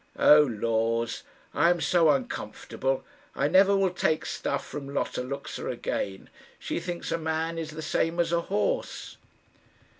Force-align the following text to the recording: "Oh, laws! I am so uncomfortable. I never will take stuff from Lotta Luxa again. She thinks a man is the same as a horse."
"Oh, 0.17 0.41
laws! 0.41 1.21
I 1.53 1.69
am 1.69 1.79
so 1.79 2.09
uncomfortable. 2.09 3.05
I 3.35 3.47
never 3.47 3.77
will 3.77 3.91
take 3.91 4.25
stuff 4.25 4.65
from 4.65 4.91
Lotta 4.91 5.21
Luxa 5.21 5.67
again. 5.69 6.31
She 6.57 6.79
thinks 6.79 7.11
a 7.11 7.19
man 7.19 7.59
is 7.59 7.69
the 7.69 7.83
same 7.83 8.19
as 8.19 8.31
a 8.31 8.41
horse." 8.41 9.17